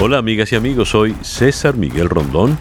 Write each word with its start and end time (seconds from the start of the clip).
Hola 0.00 0.18
amigas 0.18 0.52
y 0.52 0.54
amigos, 0.54 0.90
soy 0.90 1.16
César 1.22 1.76
Miguel 1.76 2.08
Rondón 2.08 2.56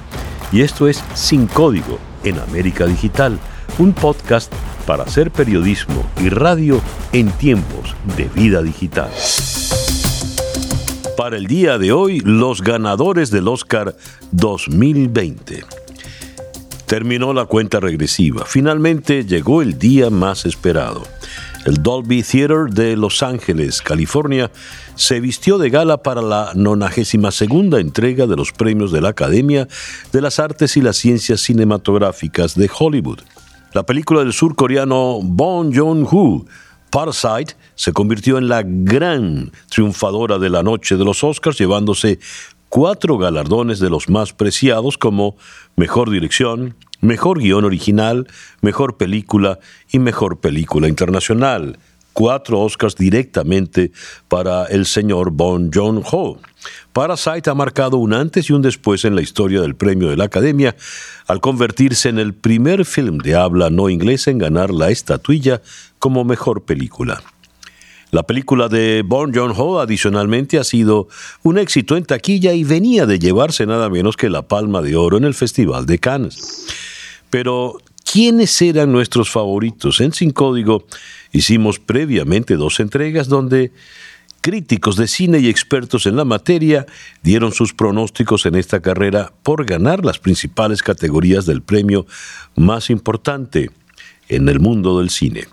y 0.51 0.61
esto 0.61 0.87
es 0.87 1.03
Sin 1.13 1.45
Código 1.45 1.99
en 2.23 2.39
América 2.39 2.87
Digital, 2.87 3.37
un 3.77 3.93
podcast 3.93 4.51
para 4.87 5.03
hacer 5.03 5.29
periodismo 5.29 6.03
y 6.19 6.29
radio 6.29 6.81
en 7.13 7.29
tiempos 7.29 7.95
de 8.17 8.23
vida 8.29 8.63
digital. 8.63 9.11
Para 11.15 11.37
el 11.37 11.45
día 11.45 11.77
de 11.77 11.91
hoy, 11.91 12.21
los 12.21 12.63
ganadores 12.63 13.29
del 13.29 13.47
Oscar 13.49 13.95
2020. 14.31 15.63
Terminó 16.87 17.33
la 17.33 17.45
cuenta 17.45 17.79
regresiva. 17.79 18.45
Finalmente 18.47 19.25
llegó 19.25 19.61
el 19.61 19.77
día 19.77 20.09
más 20.09 20.47
esperado. 20.47 21.03
El 21.67 21.83
Dolby 21.83 22.23
Theater 22.23 22.69
de 22.69 22.95
Los 22.95 23.21
Ángeles, 23.21 23.81
California, 23.81 24.49
se 24.95 25.19
vistió 25.19 25.57
de 25.57 25.69
gala 25.69 25.97
para 25.97 26.21
la 26.21 26.53
92 26.55 27.41
entrega 27.73 28.25
de 28.25 28.37
los 28.37 28.53
premios 28.53 28.93
de 28.93 29.01
la 29.01 29.09
Academia 29.09 29.67
de 30.13 30.21
las 30.21 30.39
Artes 30.39 30.77
y 30.77 30.81
las 30.81 30.95
Ciencias 30.95 31.41
Cinematográficas 31.41 32.55
de 32.55 32.71
Hollywood. 32.73 33.19
La 33.73 33.83
película 33.83 34.21
del 34.21 34.31
surcoreano 34.31 35.19
Bong 35.21 35.75
Joon-ho, 35.75 36.45
Parasite, 36.89 37.57
se 37.75 37.91
convirtió 37.91 38.37
en 38.37 38.47
la 38.47 38.63
gran 38.65 39.51
triunfadora 39.69 40.39
de 40.39 40.49
la 40.49 40.63
noche 40.63 40.95
de 40.95 41.03
los 41.03 41.21
Oscars, 41.21 41.57
llevándose 41.57 42.19
cuatro 42.69 43.17
galardones 43.17 43.79
de 43.79 43.89
los 43.89 44.07
más 44.07 44.31
preciados 44.31 44.97
como 44.97 45.35
Mejor 45.75 46.11
Dirección, 46.11 46.75
Mejor 47.07 47.39
Guión 47.39 47.63
Original, 47.63 48.27
Mejor 48.59 48.97
Película 48.97 49.59
y 49.89 49.99
Mejor 49.99 50.41
Película 50.41 50.89
Internacional. 50.89 51.79
Cuatro 52.11 52.59
Oscars 52.59 52.97
directamente 52.97 53.93
para 54.27 54.65
el 54.65 54.85
señor 54.85 55.31
Bon 55.31 55.71
Joon-ho. 55.73 56.37
Parasite 56.91 57.49
ha 57.49 57.53
marcado 57.53 57.95
un 57.95 58.13
antes 58.13 58.49
y 58.49 58.53
un 58.53 58.61
después 58.61 59.05
en 59.05 59.15
la 59.15 59.21
historia 59.21 59.61
del 59.61 59.77
premio 59.77 60.09
de 60.09 60.17
la 60.17 60.25
Academia 60.25 60.75
al 61.27 61.39
convertirse 61.39 62.09
en 62.09 62.19
el 62.19 62.33
primer 62.33 62.83
film 62.83 63.19
de 63.19 63.35
habla 63.35 63.69
no 63.69 63.87
inglesa 63.87 64.29
en 64.29 64.39
ganar 64.39 64.71
la 64.71 64.89
estatuilla 64.89 65.61
como 65.99 66.25
mejor 66.25 66.65
película. 66.65 67.23
La 68.11 68.23
película 68.23 68.67
de 68.67 69.03
Bon 69.05 69.33
Joon-ho 69.33 69.79
adicionalmente 69.79 70.57
ha 70.57 70.65
sido 70.65 71.07
un 71.43 71.57
éxito 71.57 71.95
en 71.95 72.03
taquilla 72.03 72.51
y 72.51 72.65
venía 72.65 73.05
de 73.05 73.19
llevarse 73.19 73.65
nada 73.65 73.89
menos 73.89 74.17
que 74.17 74.29
la 74.29 74.47
Palma 74.47 74.81
de 74.81 74.97
Oro 74.97 75.17
en 75.17 75.23
el 75.23 75.33
Festival 75.33 75.85
de 75.85 75.99
Cannes. 75.99 76.66
Pero, 77.29 77.77
¿quiénes 78.09 78.61
eran 78.61 78.91
nuestros 78.91 79.29
favoritos? 79.29 80.01
En 80.01 80.13
Sin 80.13 80.31
Código 80.31 80.85
hicimos 81.31 81.79
previamente 81.79 82.55
dos 82.55 82.79
entregas 82.79 83.27
donde 83.27 83.71
críticos 84.41 84.95
de 84.95 85.07
cine 85.07 85.39
y 85.39 85.49
expertos 85.49 86.05
en 86.05 86.15
la 86.15 86.23
materia 86.23 86.85
dieron 87.21 87.51
sus 87.51 87.73
pronósticos 87.73 88.45
en 88.45 88.55
esta 88.55 88.79
carrera 88.79 89.33
por 89.43 89.65
ganar 89.65 90.05
las 90.05 90.19
principales 90.19 90.83
categorías 90.83 91.45
del 91.45 91.61
premio 91.61 92.05
más 92.55 92.89
importante 92.89 93.71
en 94.29 94.47
el 94.47 94.59
mundo 94.59 94.99
del 94.99 95.09
cine. 95.09 95.47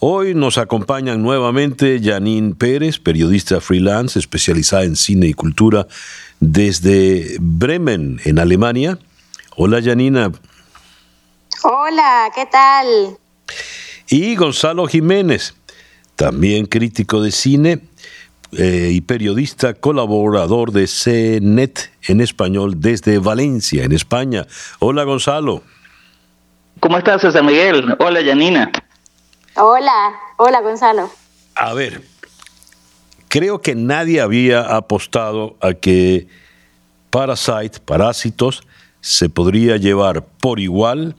Hoy 0.00 0.34
nos 0.34 0.58
acompañan 0.58 1.22
nuevamente 1.22 2.00
Janine 2.02 2.54
Pérez, 2.54 2.98
periodista 2.98 3.60
freelance 3.60 4.18
especializada 4.18 4.84
en 4.84 4.96
cine 4.96 5.26
y 5.26 5.34
cultura 5.34 5.86
desde 6.40 7.36
Bremen, 7.40 8.20
en 8.24 8.38
Alemania. 8.38 8.98
Hola 9.56 9.82
Janina. 9.82 10.32
Hola, 11.62 12.30
¿qué 12.34 12.46
tal? 12.46 13.16
Y 14.08 14.36
Gonzalo 14.36 14.86
Jiménez, 14.86 15.54
también 16.16 16.66
crítico 16.66 17.22
de 17.22 17.30
cine 17.30 17.80
eh, 18.52 18.90
y 18.92 19.00
periodista 19.00 19.74
colaborador 19.74 20.72
de 20.72 20.86
CNET 20.86 21.90
en 22.02 22.20
español 22.20 22.80
desde 22.80 23.18
Valencia, 23.18 23.84
en 23.84 23.92
España. 23.92 24.46
Hola 24.78 25.04
Gonzalo. 25.04 25.62
¿Cómo 26.80 26.98
estás, 26.98 27.22
César 27.22 27.44
Miguel? 27.44 27.96
Hola 27.98 28.20
Janina. 28.24 28.70
Hola, 29.56 30.14
hola 30.36 30.60
Gonzalo. 30.60 31.10
A 31.54 31.72
ver, 31.72 32.02
creo 33.28 33.60
que 33.62 33.74
nadie 33.74 34.20
había 34.20 34.76
apostado 34.76 35.56
a 35.60 35.72
que 35.72 36.26
Parasite, 37.10 37.80
Parásitos, 37.84 38.66
se 39.00 39.28
podría 39.28 39.76
llevar 39.76 40.24
por 40.24 40.60
igual 40.60 41.14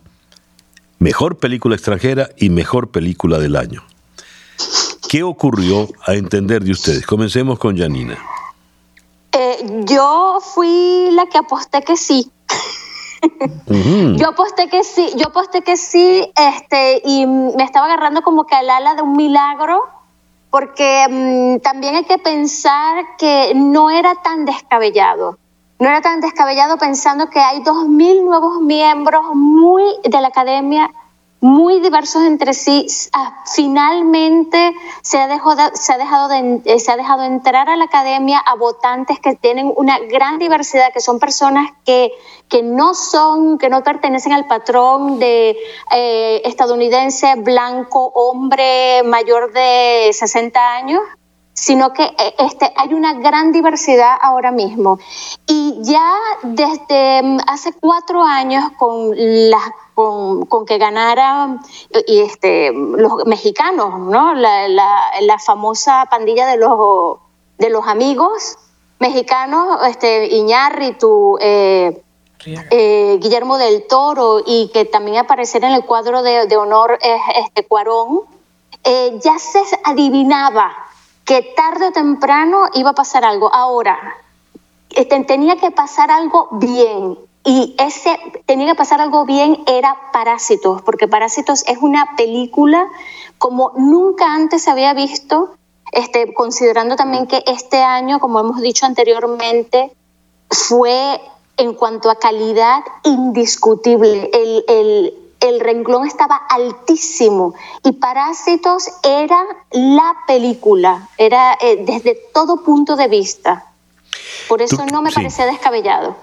mejor 0.99 1.37
película 1.37 1.75
extranjera 1.75 2.29
y 2.37 2.49
mejor 2.49 2.89
película 2.89 3.39
del 3.39 3.55
año. 3.55 3.83
¿Qué 5.09 5.23
ocurrió 5.23 5.87
a 6.05 6.13
entender 6.13 6.63
de 6.63 6.71
ustedes? 6.71 7.05
Comencemos 7.05 7.59
con 7.59 7.77
Janina. 7.77 8.17
Eh, 9.31 9.83
yo 9.85 10.39
fui 10.41 11.09
la 11.11 11.25
que 11.27 11.37
aposté 11.37 11.81
que 11.83 11.97
sí. 11.97 12.31
Yo 14.17 14.29
aposté 14.29 14.69
que 14.69 14.83
sí, 14.83 15.11
yo 15.17 15.27
aposté 15.27 15.61
que 15.61 15.77
sí, 15.77 16.31
este, 16.35 17.01
y 17.03 17.25
me 17.25 17.63
estaba 17.63 17.87
agarrando 17.87 18.21
como 18.21 18.45
que 18.45 18.55
al 18.55 18.69
ala 18.69 18.93
de 18.93 19.01
un 19.01 19.13
milagro, 19.17 19.83
porque 20.51 21.07
mm, 21.09 21.61
también 21.61 21.95
hay 21.95 22.05
que 22.05 22.17
pensar 22.17 23.03
que 23.17 23.53
no 23.55 23.89
era 23.89 24.15
tan 24.21 24.45
descabellado. 24.45 25.37
No 25.77 25.89
era 25.89 26.01
tan 26.01 26.21
descabellado 26.21 26.77
pensando 26.77 27.29
que 27.29 27.39
hay 27.39 27.61
dos 27.61 27.87
mil 27.87 28.23
nuevos 28.23 28.61
miembros 28.61 29.23
muy 29.33 29.83
de 30.03 30.21
la 30.21 30.29
academia 30.29 30.89
muy 31.41 31.79
diversos 31.79 32.23
entre 32.23 32.53
sí. 32.53 32.87
Ah, 33.13 33.43
finalmente 33.53 34.73
se 35.01 35.19
ha, 35.19 35.27
dejado, 35.27 35.71
se, 35.73 35.93
ha 35.93 35.97
dejado 35.97 36.27
de, 36.27 36.61
eh, 36.65 36.79
se 36.79 36.91
ha 36.91 36.97
dejado 36.97 37.23
entrar 37.23 37.69
a 37.69 37.75
la 37.75 37.85
academia 37.85 38.39
a 38.39 38.55
votantes 38.55 39.19
que 39.19 39.35
tienen 39.35 39.71
una 39.75 39.99
gran 39.99 40.39
diversidad, 40.39 40.93
que 40.93 41.01
son 41.01 41.19
personas 41.19 41.71
que, 41.85 42.11
que 42.49 42.63
no 42.63 42.95
son, 42.95 43.57
que 43.57 43.69
no 43.69 43.83
pertenecen 43.83 44.31
al 44.31 44.47
patrón 44.47 45.19
de 45.19 45.57
eh, 45.91 46.41
estadounidense 46.45 47.35
blanco, 47.35 48.11
hombre 48.15 49.03
mayor 49.03 49.51
de 49.53 50.11
60 50.13 50.73
años 50.73 51.01
sino 51.55 51.93
que 51.93 52.03
eh, 52.03 52.35
este, 52.37 52.71
hay 52.75 52.93
una 52.93 53.13
gran 53.13 53.51
diversidad 53.51 54.17
ahora 54.21 54.51
mismo. 54.51 54.99
Y 55.47 55.75
ya 55.81 56.13
desde 56.43 57.23
mm, 57.23 57.39
hace 57.47 57.73
cuatro 57.79 58.23
años 58.23 58.71
con, 58.77 59.11
la, 59.15 59.61
con, 59.93 60.45
con 60.45 60.65
que 60.65 60.77
ganaran 60.77 61.61
y 62.07 62.19
este, 62.19 62.71
los 62.73 63.25
mexicanos, 63.25 63.99
¿no? 63.99 64.33
La, 64.33 64.67
la, 64.67 65.39
famosa 65.39 66.05
pandilla 66.09 66.45
de 66.45 66.57
los, 66.57 67.19
de 67.57 67.69
los 67.69 67.87
amigos 67.87 68.57
mexicanos, 68.99 69.79
este, 69.87 70.27
Iñárritu, 70.27 71.37
eh, 71.39 72.01
eh, 72.45 73.17
Guillermo 73.21 73.57
del 73.57 73.87
Toro 73.87 74.41
y 74.45 74.69
que 74.73 74.85
también 74.85 75.17
apareciera 75.17 75.67
en 75.69 75.75
el 75.75 75.85
cuadro 75.85 76.21
de, 76.21 76.47
de 76.47 76.57
honor 76.57 76.99
este, 77.01 77.65
Cuarón, 77.65 78.21
eh, 78.83 79.19
ya 79.23 79.39
se 79.39 79.61
adivinaba 79.83 80.84
que 81.25 81.41
tarde 81.55 81.87
o 81.87 81.91
temprano 81.91 82.69
iba 82.73 82.91
a 82.91 82.93
pasar 82.93 83.25
algo. 83.25 83.53
Ahora, 83.53 83.97
este, 84.91 85.23
tenía 85.23 85.57
que 85.57 85.71
pasar 85.71 86.11
algo 86.11 86.47
bien. 86.51 87.17
Y 87.43 87.75
ese 87.77 88.17
tenía 88.45 88.67
que 88.67 88.75
pasar 88.75 89.01
algo 89.01 89.25
bien 89.25 89.63
era 89.67 89.95
Parásitos, 90.11 90.81
porque 90.81 91.07
Parásitos 91.07 91.63
es 91.67 91.77
una 91.79 92.15
película 92.15 92.87
como 93.37 93.71
nunca 93.75 94.33
antes 94.33 94.63
se 94.63 94.71
había 94.71 94.93
visto, 94.93 95.55
este, 95.91 96.33
considerando 96.33 96.95
también 96.95 97.27
que 97.27 97.43
este 97.45 97.83
año, 97.83 98.19
como 98.19 98.39
hemos 98.39 98.61
dicho 98.61 98.85
anteriormente, 98.85 99.91
fue 100.49 101.21
en 101.57 101.73
cuanto 101.73 102.09
a 102.09 102.15
calidad 102.15 102.83
indiscutible. 103.03 104.29
El, 104.33 104.65
el, 104.67 105.13
el 105.49 105.59
renglón 105.59 106.07
estaba 106.07 106.35
altísimo 106.49 107.55
y 107.83 107.93
Parásitos 107.93 108.87
era 109.03 109.37
la 109.71 110.15
película, 110.27 111.09
era 111.17 111.53
eh, 111.61 111.83
desde 111.85 112.17
todo 112.33 112.63
punto 112.63 112.95
de 112.95 113.07
vista. 113.07 113.65
Por 114.47 114.61
eso 114.61 114.85
no 114.85 115.01
me 115.01 115.11
parecía 115.11 115.45
descabellado. 115.45 116.15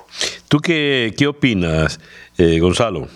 ¿Tú 0.48 0.58
qué, 0.58 1.14
qué 1.16 1.26
opinas, 1.26 1.98
eh, 2.38 2.58
Gonzalo? 2.60 3.08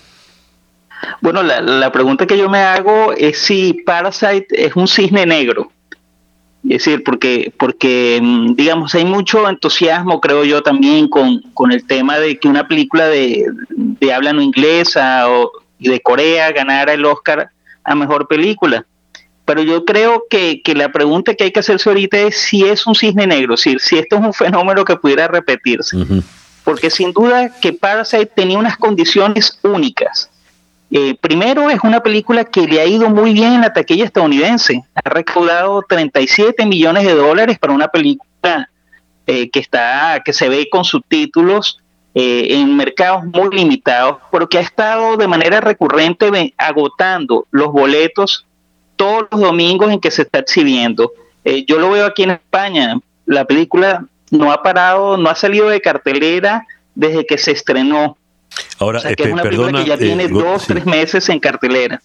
Bueno, 1.20 1.43
la, 1.43 1.61
la, 1.61 1.93
pregunta 1.93 2.26
que 2.26 2.38
yo 2.38 2.49
me 2.49 2.59
hago 2.59 3.12
es 3.12 3.38
si 3.38 3.75
Parasite 3.75 4.47
es 4.50 4.75
un 4.75 4.88
cisne 4.88 5.26
negro. 5.26 5.70
Es 6.64 6.85
decir, 6.85 7.05
porque, 7.05 7.52
porque 7.56 8.19
mm, 8.20 8.55
digamos, 8.55 8.94
hay 8.94 9.05
mucho 9.05 9.49
entusiasmo, 9.49 10.20
creo 10.20 10.44
yo, 10.44 10.62
también 10.62 11.09
con, 11.09 11.43
con 11.55 11.70
el 11.70 11.87
tema 11.87 12.19
de 12.19 12.38
que 12.38 12.49
una 12.49 12.67
película 12.67 13.06
de, 13.06 13.47
de 13.69 14.12
habla 14.12 14.32
no 14.32 14.43
inglesa 14.43 15.31
o, 15.31 15.52
y 15.78 15.88
de 15.88 16.00
Corea 16.00 16.52
ganara 16.52 16.93
el 16.93 17.05
Oscar 17.05 17.50
a 17.84 17.94
mejor 17.94 18.28
película. 18.28 18.87
Pero 19.44 19.62
yo 19.62 19.84
creo 19.84 20.25
que, 20.28 20.61
la 20.75 20.90
pregunta 20.90 21.34
que 21.34 21.44
hay 21.44 21.52
que 21.52 21.61
hacerse 21.61 21.88
ahorita 21.88 22.19
es 22.19 22.37
si 22.37 22.64
es 22.64 22.87
un 22.87 22.94
cisne 22.94 23.26
negro, 23.26 23.56
si, 23.56 23.78
si 23.78 23.96
esto 23.96 24.17
es 24.17 24.23
un 24.23 24.34
fenómeno 24.34 24.84
que 24.84 24.96
pudiera 24.96 25.28
repetirse. 25.28 25.96
Porque 26.64 26.90
sin 26.90 27.12
duda 27.12 27.50
que 27.61 27.73
Parasite 27.73 28.26
tenía 28.26 28.58
unas 28.58 28.76
condiciones 28.76 29.56
únicas. 29.62 30.31
Eh, 30.90 31.17
primero, 31.20 31.70
es 31.70 31.78
una 31.84 32.00
película 32.00 32.44
que 32.44 32.67
le 32.67 32.81
ha 32.81 32.87
ido 32.87 33.08
muy 33.08 33.32
bien 33.32 33.55
en 33.55 33.61
la 33.61 33.73
taquilla 33.73 34.05
estadounidense. 34.05 34.82
Ha 34.94 35.11
recaudado 35.11 35.84
37 35.88 36.67
millones 36.67 37.05
de 37.05 37.14
dólares 37.14 37.58
para 37.58 37.73
una 37.73 37.87
película 37.87 38.69
eh, 39.28 39.49
que, 39.50 39.61
está, 39.61 40.23
que 40.25 40.32
se 40.32 40.49
ve 40.49 40.69
con 40.70 40.84
subtítulos 40.84 41.81
eh, 42.18 42.46
en 42.58 42.74
mercados 42.74 43.26
muy 43.26 43.54
limitados, 43.54 44.16
pero 44.32 44.48
que 44.48 44.56
ha 44.56 44.62
estado 44.62 45.18
de 45.18 45.28
manera 45.28 45.60
recurrente 45.60 46.54
agotando 46.56 47.46
los 47.50 47.70
boletos 47.70 48.46
todos 48.96 49.26
los 49.30 49.38
domingos 49.38 49.92
en 49.92 50.00
que 50.00 50.10
se 50.10 50.22
está 50.22 50.38
exhibiendo. 50.38 51.12
yo 51.66 51.78
lo 51.78 51.90
veo 51.90 52.06
aquí 52.06 52.22
en 52.22 52.30
España, 52.30 52.98
la 53.26 53.44
película 53.44 54.06
no 54.30 54.50
ha 54.50 54.62
parado, 54.62 55.18
no 55.18 55.28
ha 55.28 55.34
salido 55.34 55.68
de 55.68 55.82
cartelera 55.82 56.66
desde 56.94 57.26
que 57.26 57.36
se 57.36 57.50
estrenó. 57.50 58.16
Ahora, 58.78 59.02
que 59.14 59.22
es 59.22 59.32
una 59.32 59.42
película 59.42 59.72
que 59.72 59.84
ya 59.84 59.98
tiene 59.98 60.26
dos, 60.28 60.66
tres 60.66 60.86
meses 60.86 61.28
en 61.28 61.38
cartelera. 61.38 62.00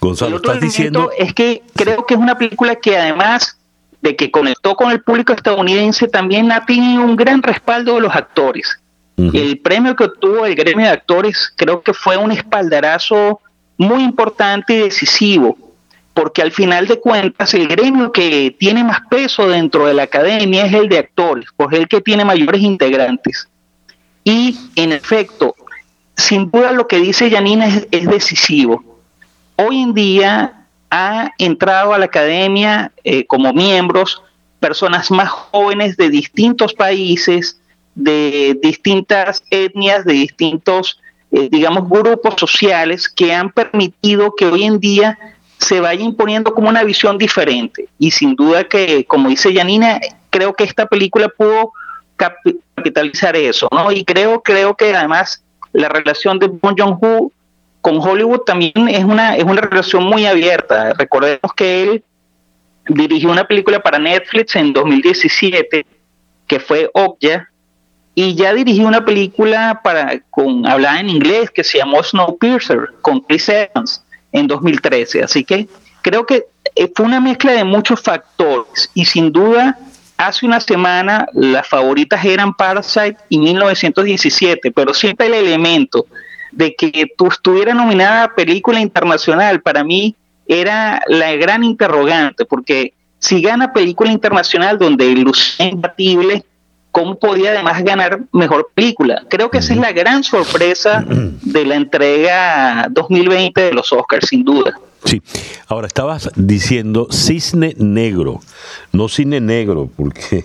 Gonzalo, 0.00 0.28
el 0.28 0.34
otro 0.36 0.52
estás 0.52 0.62
diciendo... 0.62 1.10
es 1.18 1.34
que 1.34 1.64
creo 1.74 2.06
que 2.06 2.14
es 2.14 2.20
una 2.20 2.38
película 2.38 2.76
que 2.76 2.96
además 2.96 3.58
de 4.00 4.14
que 4.14 4.30
conectó 4.30 4.76
con 4.76 4.92
el 4.92 5.02
público 5.02 5.32
estadounidense, 5.32 6.06
también 6.06 6.52
ha 6.52 6.64
tenido 6.64 7.02
un 7.02 7.16
gran 7.16 7.42
respaldo 7.42 7.96
de 7.96 8.02
los 8.02 8.14
actores. 8.14 8.78
El 9.18 9.58
premio 9.58 9.96
que 9.96 10.04
obtuvo 10.04 10.46
el 10.46 10.54
gremio 10.54 10.86
de 10.86 10.92
actores 10.92 11.52
creo 11.56 11.82
que 11.82 11.92
fue 11.92 12.16
un 12.16 12.30
espaldarazo 12.30 13.40
muy 13.76 14.04
importante 14.04 14.74
y 14.74 14.78
decisivo, 14.78 15.58
porque 16.14 16.40
al 16.40 16.52
final 16.52 16.86
de 16.86 17.00
cuentas 17.00 17.52
el 17.54 17.66
gremio 17.66 18.12
que 18.12 18.54
tiene 18.56 18.84
más 18.84 19.00
peso 19.10 19.48
dentro 19.48 19.86
de 19.86 19.94
la 19.94 20.04
academia 20.04 20.66
es 20.66 20.72
el 20.72 20.88
de 20.88 20.98
actores, 20.98 21.46
pues 21.56 21.76
el 21.76 21.88
que 21.88 22.00
tiene 22.00 22.24
mayores 22.24 22.60
integrantes. 22.60 23.48
Y 24.22 24.56
en 24.76 24.92
efecto, 24.92 25.56
sin 26.16 26.48
duda 26.50 26.70
lo 26.70 26.86
que 26.86 26.98
dice 26.98 27.30
Janina 27.30 27.66
es 27.90 28.06
decisivo 28.06 28.88
hoy 29.58 29.82
en 29.82 29.92
día 29.92 30.66
ha 30.90 31.32
entrado 31.36 31.92
a 31.92 31.98
la 31.98 32.06
academia 32.06 32.92
eh, 33.04 33.26
como 33.26 33.52
miembros 33.52 34.22
personas 34.60 35.10
más 35.10 35.28
jóvenes 35.28 35.96
de 35.96 36.08
distintos 36.08 36.74
países, 36.74 37.60
de 37.98 38.56
distintas 38.62 39.42
etnias, 39.50 40.04
de 40.04 40.12
distintos, 40.12 41.00
eh, 41.32 41.48
digamos, 41.50 41.88
grupos 41.88 42.34
sociales 42.38 43.08
que 43.08 43.34
han 43.34 43.50
permitido 43.50 44.34
que 44.36 44.46
hoy 44.46 44.62
en 44.62 44.78
día 44.78 45.18
se 45.58 45.80
vaya 45.80 46.04
imponiendo 46.04 46.54
como 46.54 46.68
una 46.68 46.84
visión 46.84 47.18
diferente. 47.18 47.88
Y 47.98 48.12
sin 48.12 48.36
duda 48.36 48.62
que, 48.64 49.04
como 49.04 49.28
dice 49.28 49.52
Janina, 49.52 50.00
creo 50.30 50.54
que 50.54 50.62
esta 50.62 50.86
película 50.86 51.28
pudo 51.28 51.72
capitalizar 52.16 53.34
eso, 53.34 53.68
¿no? 53.72 53.90
Y 53.90 54.04
creo, 54.04 54.42
creo 54.42 54.76
que 54.76 54.94
además 54.94 55.42
la 55.72 55.88
relación 55.88 56.38
de 56.38 56.46
Bong 56.46 56.76
Joon-ho 56.78 57.32
con 57.80 57.98
Hollywood 57.98 58.42
también 58.42 58.88
es 58.88 59.02
una, 59.02 59.36
es 59.36 59.42
una 59.42 59.60
relación 59.60 60.04
muy 60.04 60.24
abierta. 60.24 60.92
Recordemos 60.92 61.52
que 61.56 61.82
él 61.82 62.04
dirigió 62.88 63.32
una 63.32 63.46
película 63.46 63.80
para 63.80 63.98
Netflix 63.98 64.54
en 64.54 64.72
2017 64.72 65.84
que 66.46 66.60
fue 66.60 66.88
Okja 66.94 67.48
y 68.20 68.34
ya 68.34 68.52
dirigió 68.52 68.88
una 68.88 69.04
película 69.04 69.80
para 69.84 70.18
con 70.30 70.66
hablada 70.66 70.98
en 70.98 71.08
inglés 71.08 71.52
que 71.52 71.62
se 71.62 71.78
llamó 71.78 72.02
Snowpiercer 72.02 72.94
con 73.00 73.20
Chris 73.20 73.48
Evans 73.48 74.02
en 74.32 74.48
2013. 74.48 75.22
Así 75.22 75.44
que 75.44 75.68
creo 76.02 76.26
que 76.26 76.46
eh, 76.74 76.90
fue 76.92 77.06
una 77.06 77.20
mezcla 77.20 77.52
de 77.52 77.62
muchos 77.62 78.00
factores 78.02 78.90
y 78.92 79.04
sin 79.04 79.30
duda 79.30 79.78
hace 80.16 80.46
una 80.46 80.58
semana 80.58 81.28
las 81.32 81.68
favoritas 81.68 82.24
eran 82.24 82.54
Parasite 82.54 83.18
y 83.28 83.38
1917, 83.38 84.72
pero 84.72 84.94
siempre 84.94 85.28
el 85.28 85.34
elemento 85.34 86.06
de 86.50 86.74
que 86.74 87.06
tú 87.16 87.28
estuviera 87.28 87.72
nominada 87.72 88.24
a 88.24 88.34
película 88.34 88.80
internacional, 88.80 89.62
para 89.62 89.84
mí 89.84 90.16
era 90.48 91.02
la 91.06 91.36
gran 91.36 91.62
interrogante, 91.62 92.44
porque 92.46 92.94
si 93.20 93.40
gana 93.42 93.72
película 93.72 94.10
internacional 94.10 94.76
donde 94.76 95.08
lucía 95.10 95.68
imbatible, 95.68 96.42
¿cómo 96.92 97.18
podía 97.18 97.50
además 97.50 97.82
ganar 97.84 98.20
mejor 98.32 98.70
película? 98.74 99.24
Creo 99.28 99.50
que 99.50 99.58
esa 99.58 99.72
es 99.72 99.78
la 99.78 99.92
gran 99.92 100.24
sorpresa 100.24 101.04
de 101.06 101.64
la 101.64 101.76
entrega 101.76 102.88
2020 102.90 103.60
de 103.60 103.72
los 103.72 103.92
Oscars, 103.92 104.28
sin 104.28 104.44
duda. 104.44 104.78
Sí, 105.04 105.22
ahora 105.68 105.86
estabas 105.86 106.30
diciendo 106.34 107.06
cisne 107.10 107.74
negro, 107.78 108.40
no 108.92 109.08
cine 109.08 109.40
negro, 109.40 109.88
porque 109.96 110.44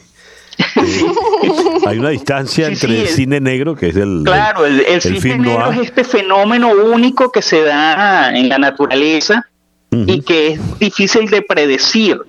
hay 1.88 1.98
una 1.98 2.10
distancia 2.10 2.68
entre 2.68 3.02
el, 3.02 3.08
cine 3.08 3.40
negro, 3.40 3.76
que 3.76 3.88
es 3.88 3.96
el. 3.96 4.22
Claro, 4.24 4.66
el, 4.66 5.02
cine 5.02 5.40
negro 5.40 5.72
es 5.72 5.80
este 5.80 6.04
fenómeno 6.04 6.72
único 6.72 7.32
que 7.32 7.42
se 7.42 7.64
da 7.64 8.36
en 8.36 8.50
la 8.50 8.58
naturaleza 8.58 9.48
y 9.92 10.22
que 10.22 10.54
es 10.54 10.80
difícil 10.80 11.30
de 11.30 11.42
predecir. 11.42 12.20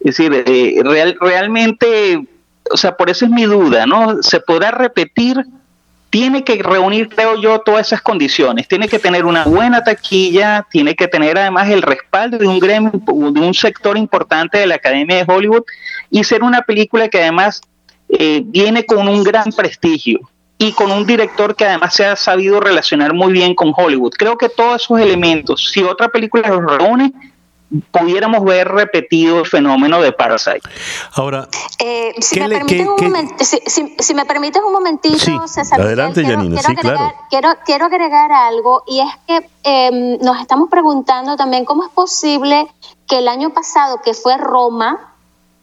Es 0.00 0.16
decir, 0.16 0.44
eh, 0.46 0.80
real, 0.82 1.16
realmente, 1.20 2.24
o 2.70 2.76
sea, 2.76 2.96
por 2.96 3.10
eso 3.10 3.24
es 3.24 3.30
mi 3.30 3.44
duda, 3.44 3.86
¿no? 3.86 4.22
¿Se 4.22 4.40
podrá 4.40 4.70
repetir? 4.70 5.44
Tiene 6.10 6.44
que 6.44 6.62
reunir, 6.62 7.08
creo 7.08 7.40
yo, 7.40 7.60
todas 7.60 7.86
esas 7.86 8.02
condiciones. 8.02 8.68
Tiene 8.68 8.86
que 8.86 8.98
tener 8.98 9.24
una 9.24 9.44
buena 9.44 9.82
taquilla, 9.82 10.66
tiene 10.70 10.94
que 10.94 11.08
tener 11.08 11.38
además 11.38 11.70
el 11.70 11.80
respaldo 11.80 12.36
de 12.36 12.46
un 12.46 12.58
gremio, 12.58 12.92
de 12.92 13.40
un 13.40 13.54
sector 13.54 13.96
importante 13.96 14.58
de 14.58 14.66
la 14.66 14.74
Academia 14.74 15.16
de 15.16 15.32
Hollywood 15.32 15.62
y 16.10 16.22
ser 16.24 16.42
una 16.42 16.62
película 16.62 17.08
que 17.08 17.22
además 17.22 17.62
eh, 18.10 18.42
viene 18.44 18.84
con 18.84 19.08
un 19.08 19.24
gran 19.24 19.50
prestigio 19.52 20.20
y 20.58 20.72
con 20.72 20.92
un 20.92 21.06
director 21.06 21.56
que 21.56 21.64
además 21.64 21.94
se 21.94 22.04
ha 22.04 22.14
sabido 22.14 22.60
relacionar 22.60 23.14
muy 23.14 23.32
bien 23.32 23.54
con 23.54 23.72
Hollywood. 23.74 24.12
Creo 24.12 24.36
que 24.36 24.50
todos 24.50 24.82
esos 24.82 25.00
elementos, 25.00 25.70
si 25.72 25.82
otra 25.82 26.08
película 26.08 26.46
los 26.48 26.78
reúne, 26.78 27.12
pudiéramos 27.90 28.44
ver 28.44 28.68
repetido 28.68 29.40
el 29.40 29.46
fenómeno 29.46 30.00
de 30.00 30.12
Parasite. 30.12 30.60
Ahora, 31.14 31.48
eh, 31.78 32.14
si, 32.20 32.40
me 32.40 32.48
permites 32.48 32.86
un 32.86 33.38
si, 33.98 34.14
me 34.14 34.24
permites 34.26 34.62
un 34.62 34.72
momentito, 34.72 35.48
César, 35.48 35.80
adelante, 35.80 36.22
quiero, 36.22 36.42
quiero, 36.42 36.68
agregar, 36.68 37.14
quiero, 37.30 37.48
quiero, 37.64 37.84
agregar 37.86 38.32
algo 38.32 38.82
y 38.86 39.00
es 39.00 39.10
que 39.26 39.50
em, 39.62 40.18
nos 40.20 40.40
estamos 40.40 40.68
preguntando 40.70 41.36
también 41.36 41.64
cómo 41.64 41.84
es 41.84 41.90
posible 41.90 42.66
que 43.06 43.18
el 43.18 43.28
año 43.28 43.50
pasado, 43.50 44.00
que 44.02 44.14
fue 44.14 44.36
Roma, 44.36 45.12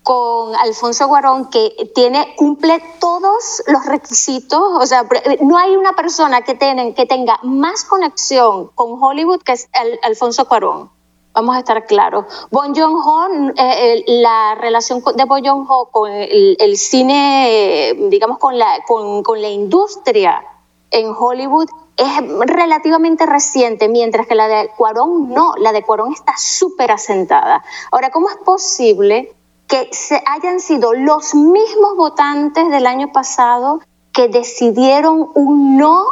con 0.04 0.56
Alfonso 0.56 1.08
Guarón 1.08 1.50
que 1.50 1.92
tiene 1.94 2.34
cumple 2.36 2.82
todos 3.00 3.62
los 3.68 3.86
requisitos, 3.86 4.60
o 4.60 4.86
sea, 4.86 5.06
no 5.42 5.58
hay 5.58 5.76
una 5.76 5.94
persona 5.94 6.42
que, 6.42 6.58
que 6.58 7.06
tenga 7.06 7.40
más 7.44 7.84
conexión 7.84 8.70
con 8.74 9.02
Hollywood 9.02 9.42
que 9.44 9.52
es 9.52 9.70
Alfonso 10.02 10.48
Cuarón. 10.48 10.90
Vamos 11.34 11.56
a 11.56 11.60
estar 11.60 11.86
claros. 11.86 12.26
Bon 12.52 12.74
Joon-ho, 12.76 13.28
eh, 13.50 13.54
eh, 13.58 14.04
la 14.08 14.56
relación 14.56 15.04
de 15.16 15.26
Bon 15.26 15.44
Joon-ho 15.44 15.90
con 15.92 16.12
el, 16.12 16.78
cine, 16.78 17.96
digamos, 18.10 18.40
con 18.40 18.58
la, 18.58 18.80
con, 18.88 19.24
con 19.24 19.42
la 19.42 19.50
industria 19.50 20.44
en 20.92 21.14
Hollywood 21.18 21.70
es 21.96 22.08
relativamente 22.48 23.26
reciente, 23.26 23.90
mientras 23.90 24.26
que 24.26 24.36
la 24.36 24.48
de 24.48 24.72
Cuarón 24.76 25.30
no, 25.34 25.54
la 25.58 25.72
de 25.72 25.84
Cuarón 25.84 26.14
está 26.14 26.34
súper 26.38 26.92
asentada. 26.92 27.64
Ahora, 27.92 28.10
¿cómo 28.10 28.30
es 28.30 28.38
posible 28.38 29.34
que 29.68 29.90
se 29.92 30.22
hayan 30.26 30.60
sido 30.60 30.94
los 30.94 31.36
mismos 31.36 31.96
votantes 31.96 32.70
del 32.72 32.88
año 32.88 33.12
pasado 33.12 33.82
que 34.12 34.28
decidieron 34.28 35.30
un 35.36 35.78
no 35.78 36.06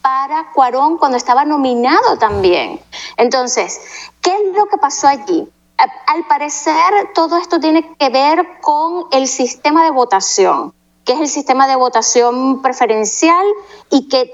para 0.00 0.50
Cuarón 0.52 0.98
cuando 0.98 1.16
estaba 1.16 1.44
nominado 1.44 2.18
también. 2.18 2.80
Entonces, 3.16 3.80
¿qué 4.22 4.30
es 4.30 4.56
lo 4.56 4.66
que 4.66 4.78
pasó 4.78 5.08
allí? 5.08 5.48
Al 6.06 6.24
parecer, 6.28 7.10
todo 7.14 7.36
esto 7.36 7.58
tiene 7.58 7.94
que 7.96 8.08
ver 8.08 8.60
con 8.60 9.06
el 9.10 9.26
sistema 9.26 9.84
de 9.84 9.90
votación 9.90 10.72
que 11.04 11.14
es 11.14 11.20
el 11.20 11.28
sistema 11.28 11.66
de 11.66 11.76
votación 11.76 12.62
preferencial 12.62 13.44
y 13.90 14.08
que, 14.08 14.32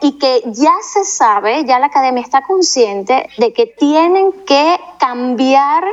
y 0.00 0.18
que 0.18 0.42
ya 0.46 0.74
se 0.82 1.04
sabe, 1.04 1.64
ya 1.64 1.78
la 1.78 1.86
academia 1.86 2.22
está 2.22 2.42
consciente 2.42 3.28
de 3.38 3.52
que 3.52 3.66
tienen 3.66 4.32
que 4.44 4.80
cambiar 4.98 5.84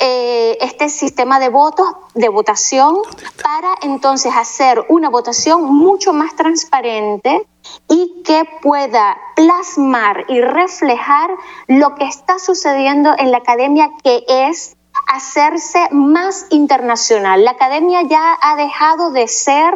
eh, 0.00 0.56
este 0.60 0.88
sistema 0.88 1.40
de 1.40 1.48
votos, 1.48 1.88
de 2.14 2.28
votación, 2.28 2.98
para 3.42 3.74
entonces 3.82 4.32
hacer 4.36 4.84
una 4.88 5.08
votación 5.08 5.64
mucho 5.64 6.12
más 6.12 6.36
transparente 6.36 7.46
y 7.88 8.22
que 8.24 8.44
pueda 8.62 9.18
plasmar 9.34 10.24
y 10.28 10.40
reflejar 10.40 11.30
lo 11.66 11.94
que 11.96 12.04
está 12.04 12.38
sucediendo 12.38 13.12
en 13.18 13.30
la 13.30 13.38
academia, 13.38 13.90
que 14.04 14.24
es 14.28 14.76
hacerse 15.08 15.88
más 15.90 16.46
internacional. 16.50 17.44
La 17.44 17.52
academia 17.52 18.02
ya 18.02 18.38
ha 18.40 18.56
dejado 18.56 19.10
de 19.10 19.26
ser 19.26 19.74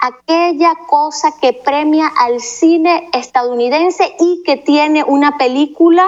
aquella 0.00 0.74
cosa 0.86 1.32
que 1.40 1.52
premia 1.52 2.10
al 2.18 2.40
cine 2.40 3.08
estadounidense 3.12 4.16
y 4.18 4.42
que 4.44 4.56
tiene 4.56 5.04
una 5.04 5.36
película 5.36 6.06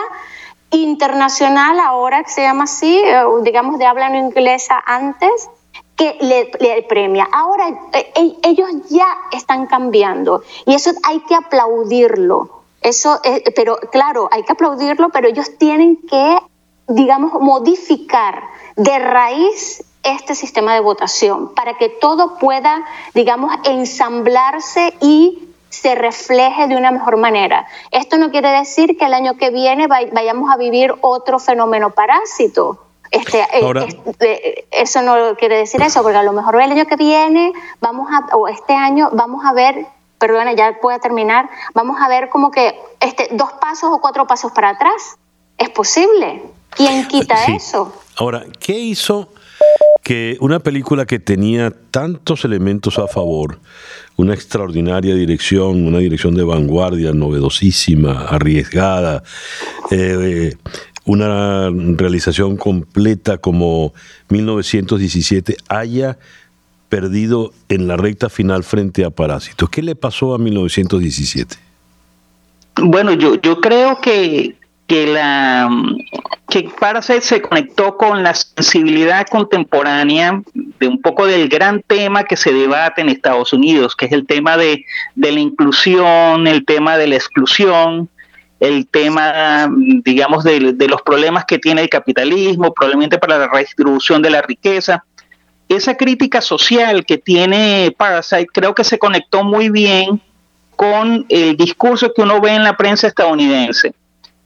internacional 0.72 1.78
ahora 1.80 2.22
que 2.24 2.30
se 2.30 2.42
llama 2.42 2.64
así, 2.64 2.98
eh, 2.98 3.22
digamos 3.42 3.78
de 3.78 3.86
habla 3.86 4.16
inglesa 4.16 4.82
antes, 4.84 5.48
que 5.96 6.16
le, 6.20 6.82
premia. 6.82 7.28
Ahora 7.32 7.68
eh, 7.92 8.36
ellos 8.42 8.68
ya 8.88 9.06
están 9.30 9.66
cambiando 9.66 10.42
y 10.66 10.74
eso 10.74 10.90
hay 11.04 11.20
que 11.20 11.34
aplaudirlo. 11.34 12.62
Eso, 12.80 13.20
pero 13.54 13.76
claro, 13.92 14.28
hay 14.32 14.42
que 14.42 14.52
aplaudirlo, 14.52 15.10
pero 15.10 15.28
ellos 15.28 15.56
tienen 15.56 15.98
que, 15.98 16.36
digamos, 16.88 17.40
modificar 17.40 18.42
de 18.74 18.98
raíz 18.98 19.84
este 20.02 20.34
sistema 20.34 20.74
de 20.74 20.80
votación, 20.80 21.54
para 21.54 21.74
que 21.74 21.88
todo 21.88 22.38
pueda, 22.38 22.84
digamos, 23.14 23.54
ensamblarse 23.64 24.94
y 25.00 25.48
se 25.72 25.94
refleje 25.94 26.68
de 26.68 26.76
una 26.76 26.90
mejor 26.90 27.16
manera. 27.16 27.66
Esto 27.90 28.18
no 28.18 28.30
quiere 28.30 28.50
decir 28.50 28.98
que 28.98 29.06
el 29.06 29.14
año 29.14 29.38
que 29.38 29.50
viene 29.50 29.86
vayamos 29.86 30.52
a 30.52 30.58
vivir 30.58 30.94
otro 31.00 31.38
fenómeno 31.38 31.90
parásito. 31.90 32.84
Este, 33.10 33.40
eh, 33.40 33.94
este, 34.06 34.66
eso 34.70 35.02
no 35.02 35.34
quiere 35.36 35.56
decir 35.56 35.80
eso, 35.82 36.02
porque 36.02 36.18
a 36.18 36.22
lo 36.22 36.32
mejor 36.32 36.56
el 36.56 36.72
año 36.72 36.84
que 36.86 36.96
viene 36.96 37.52
vamos 37.80 38.08
a, 38.10 38.36
o 38.36 38.48
este 38.48 38.74
año 38.74 39.08
vamos 39.12 39.44
a 39.46 39.54
ver, 39.54 39.86
perdona, 40.18 40.52
ya 40.52 40.78
puedo 40.80 40.98
terminar, 40.98 41.48
vamos 41.72 41.96
a 42.00 42.08
ver 42.08 42.28
como 42.28 42.50
que 42.50 42.78
este, 43.00 43.28
dos 43.32 43.52
pasos 43.52 43.90
o 43.92 44.00
cuatro 44.00 44.26
pasos 44.26 44.52
para 44.52 44.70
atrás. 44.70 45.16
Es 45.56 45.70
posible. 45.70 46.42
¿Quién 46.70 47.08
quita 47.08 47.44
eso? 47.46 47.92
Ahora, 48.16 48.44
¿qué 48.60 48.72
hizo 48.72 49.28
que 50.02 50.36
una 50.40 50.58
película 50.58 51.06
que 51.06 51.18
tenía 51.18 51.70
tantos 51.90 52.44
elementos 52.44 52.98
a 52.98 53.06
favor, 53.06 53.60
una 54.16 54.34
extraordinaria 54.34 55.14
dirección, 55.14 55.86
una 55.86 55.98
dirección 55.98 56.34
de 56.34 56.42
vanguardia, 56.42 57.12
novedosísima, 57.12 58.26
arriesgada, 58.26 59.22
eh, 59.90 60.56
una 61.04 61.70
realización 61.70 62.56
completa 62.56 63.38
como 63.38 63.92
1917, 64.28 65.56
haya 65.68 66.18
perdido 66.88 67.52
en 67.68 67.88
la 67.88 67.96
recta 67.96 68.28
final 68.28 68.64
frente 68.64 69.04
a 69.04 69.10
Parásitos. 69.10 69.70
¿Qué 69.70 69.82
le 69.82 69.94
pasó 69.94 70.34
a 70.34 70.38
1917? 70.38 71.56
Bueno, 72.76 73.12
yo, 73.12 73.40
yo 73.40 73.60
creo 73.60 74.00
que 74.00 74.56
que 74.92 75.06
la 75.06 75.70
que 76.50 76.68
Parasite 76.78 77.22
se 77.22 77.40
conectó 77.40 77.96
con 77.96 78.22
la 78.22 78.34
sensibilidad 78.34 79.26
contemporánea 79.26 80.42
de 80.52 80.86
un 80.86 81.00
poco 81.00 81.26
del 81.26 81.48
gran 81.48 81.80
tema 81.80 82.24
que 82.24 82.36
se 82.36 82.52
debate 82.52 83.00
en 83.00 83.08
Estados 83.08 83.54
Unidos, 83.54 83.96
que 83.96 84.04
es 84.04 84.12
el 84.12 84.26
tema 84.26 84.58
de, 84.58 84.84
de 85.14 85.32
la 85.32 85.40
inclusión, 85.40 86.46
el 86.46 86.66
tema 86.66 86.98
de 86.98 87.06
la 87.06 87.14
exclusión, 87.14 88.10
el 88.60 88.86
tema, 88.86 89.66
digamos, 90.04 90.44
de, 90.44 90.74
de, 90.74 90.88
los 90.88 91.00
problemas 91.00 91.46
que 91.46 91.58
tiene 91.58 91.80
el 91.80 91.88
capitalismo, 91.88 92.74
probablemente 92.74 93.16
para 93.16 93.38
la 93.38 93.48
redistribución 93.48 94.20
de 94.20 94.28
la 94.28 94.42
riqueza. 94.42 95.04
Esa 95.70 95.96
crítica 95.96 96.42
social 96.42 97.06
que 97.06 97.16
tiene 97.16 97.94
Parasite 97.96 98.48
creo 98.52 98.74
que 98.74 98.84
se 98.84 98.98
conectó 98.98 99.42
muy 99.42 99.70
bien 99.70 100.20
con 100.76 101.24
el 101.30 101.56
discurso 101.56 102.12
que 102.12 102.20
uno 102.20 102.42
ve 102.42 102.50
en 102.50 102.64
la 102.64 102.76
prensa 102.76 103.06
estadounidense 103.06 103.94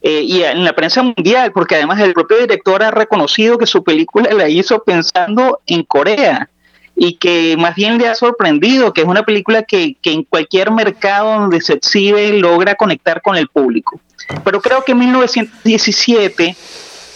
eh, 0.09 0.23
y 0.23 0.45
en 0.45 0.65
la 0.65 0.73
prensa 0.73 1.03
mundial, 1.03 1.51
porque 1.51 1.75
además 1.75 1.99
el 1.99 2.15
propio 2.15 2.37
director 2.37 2.81
ha 2.85 2.93
reconocido 2.93 3.59
que 3.59 3.67
su 3.67 3.83
película 3.83 4.33
la 4.33 4.49
hizo 4.49 4.85
pensando 4.85 5.59
en 5.67 5.83
Corea 5.83 6.49
y 6.95 7.15
que 7.15 7.57
más 7.59 7.75
bien 7.75 7.99
le 7.99 8.07
ha 8.07 8.15
sorprendido, 8.15 8.93
que 8.93 9.01
es 9.01 9.07
una 9.09 9.25
película 9.25 9.65
que, 9.65 9.97
en 10.05 10.23
cualquier 10.23 10.71
mercado 10.71 11.41
donde 11.41 11.61
se 11.61 11.73
exhibe 11.73 12.35
logra 12.35 12.77
conectar 12.77 13.21
con 13.21 13.35
el 13.35 13.49
público. 13.49 13.99
Pero 14.45 14.63
creo 14.63 14.85
que 14.85 14.93
en 14.93 14.99
1917 14.99 16.57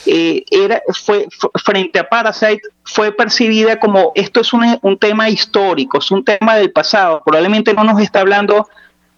eh, 0.06 0.44
era, 0.50 0.82
fue, 0.88 1.28
frente 1.64 2.00
a 2.00 2.08
Parasite 2.08 2.62
fue 2.82 3.12
percibida 3.12 3.78
como 3.78 4.10
esto 4.16 4.40
es 4.40 4.52
un, 4.52 4.64
un 4.82 4.98
tema 4.98 5.30
histórico, 5.30 5.98
es 5.98 6.10
un 6.10 6.24
tema 6.24 6.56
del 6.56 6.72
pasado, 6.72 7.22
probablemente 7.24 7.72
no 7.72 7.84
nos 7.84 8.00
está 8.00 8.18
hablando 8.18 8.66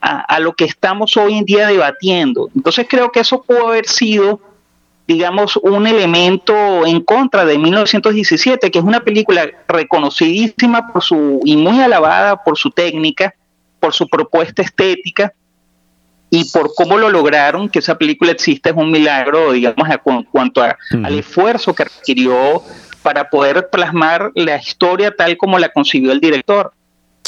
a, 0.02 0.40
lo 0.40 0.52
que 0.54 0.64
estamos 0.64 1.16
hoy 1.16 1.38
en 1.38 1.44
día 1.44 1.68
debatiendo. 1.68 2.50
Entonces 2.56 2.86
creo 2.90 3.12
que 3.12 3.20
eso 3.20 3.42
pudo 3.42 3.68
haber 3.68 3.86
sido, 3.86 4.40
digamos, 5.06 5.56
un 5.56 5.86
elemento 5.86 6.84
en 6.84 7.02
contra 7.02 7.44
de 7.44 7.56
1917, 7.56 8.70
que 8.72 8.78
es 8.80 8.84
una 8.84 9.00
película 9.00 9.48
reconocidísima 9.68 10.92
por 10.92 11.04
su 11.04 11.40
y 11.44 11.56
muy 11.56 11.80
alabada 11.80 12.42
por 12.42 12.58
su 12.58 12.70
técnica, 12.70 13.32
por 13.78 13.94
su 13.94 14.08
propuesta 14.08 14.62
estética 14.62 15.32
y 16.30 16.50
por 16.50 16.74
cómo 16.74 16.98
lo 16.98 17.08
lograron, 17.08 17.68
que 17.68 17.78
esa 17.78 17.96
película 17.96 18.32
existe 18.32 18.70
es 18.70 18.76
un 18.76 18.90
milagro, 18.90 19.52
digamos, 19.52 19.88
en 19.88 20.24
cuanto 20.24 20.62
al 20.62 21.18
esfuerzo 21.18 21.74
que 21.74 21.84
requirió 21.84 22.62
para 23.02 23.30
poder 23.30 23.68
plasmar 23.70 24.32
la 24.34 24.56
historia 24.56 25.14
tal 25.14 25.36
como 25.36 25.60
la 25.60 25.68
concibió 25.68 26.10
el 26.10 26.20
director. 26.20 26.72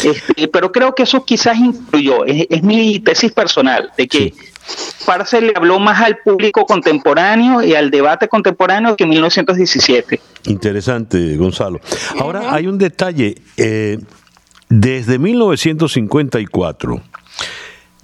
Este, 0.02 0.48
pero 0.48 0.72
creo 0.72 0.94
que 0.94 1.04
eso 1.04 1.24
quizás 1.24 1.56
influyó, 1.58 2.24
es, 2.24 2.62
mi 2.62 2.98
tesis 3.00 3.32
personal, 3.32 3.90
de 3.96 4.08
que 4.08 4.34
sí. 4.66 5.40
le 5.40 5.52
habló 5.54 5.78
más 5.78 6.02
al 6.02 6.18
público 6.18 6.66
contemporáneo 6.66 7.62
y 7.62 7.74
al 7.74 7.90
debate 7.90 8.28
contemporáneo 8.28 8.96
que 8.96 9.04
en 9.04 9.10
1917. 9.10 10.20
Interesante, 10.46 11.36
Gonzalo. 11.36 11.80
Ahora 12.18 12.52
hay 12.52 12.66
un 12.66 12.78
detalle, 12.78 13.36
eh, 13.56 13.98
desde 14.68 15.18
1954 15.18 17.02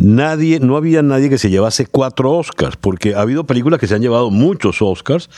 nadie, 0.00 0.60
no 0.60 0.76
había 0.76 1.02
nadie 1.02 1.28
que 1.28 1.38
se 1.38 1.50
llevase 1.50 1.86
cuatro 1.86 2.32
Oscars, 2.32 2.76
porque 2.76 3.14
ha 3.14 3.20
habido 3.20 3.44
películas 3.44 3.78
que 3.78 3.86
se 3.86 3.94
han 3.94 4.00
llevado 4.00 4.30
muchos 4.30 4.82
Oscars, 4.82 5.28